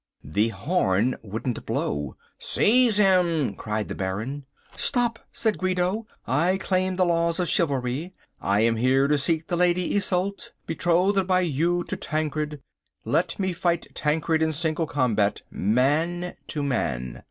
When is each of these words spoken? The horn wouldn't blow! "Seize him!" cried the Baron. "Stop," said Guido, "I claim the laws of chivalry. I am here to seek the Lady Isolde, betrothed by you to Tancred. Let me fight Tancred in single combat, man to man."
The 0.23 0.47
horn 0.47 1.15
wouldn't 1.21 1.63
blow! 1.67 2.15
"Seize 2.39 2.97
him!" 2.97 3.53
cried 3.53 3.87
the 3.87 3.93
Baron. 3.93 4.47
"Stop," 4.75 5.19
said 5.31 5.59
Guido, 5.59 6.07
"I 6.25 6.57
claim 6.57 6.95
the 6.95 7.05
laws 7.05 7.39
of 7.39 7.47
chivalry. 7.47 8.15
I 8.41 8.61
am 8.61 8.77
here 8.77 9.07
to 9.07 9.19
seek 9.19 9.45
the 9.45 9.57
Lady 9.57 9.93
Isolde, 9.95 10.53
betrothed 10.65 11.27
by 11.27 11.41
you 11.41 11.83
to 11.83 11.95
Tancred. 11.95 12.61
Let 13.05 13.37
me 13.37 13.53
fight 13.53 13.93
Tancred 13.93 14.41
in 14.41 14.53
single 14.53 14.87
combat, 14.87 15.43
man 15.51 16.35
to 16.47 16.63
man." 16.63 17.19